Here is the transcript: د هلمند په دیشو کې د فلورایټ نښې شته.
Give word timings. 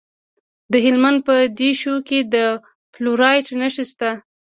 د 0.71 0.73
هلمند 0.85 1.19
په 1.27 1.35
دیشو 1.59 1.95
کې 2.07 2.19
د 2.33 2.35
فلورایټ 2.93 3.47
نښې 3.59 3.85
شته. 3.91 4.11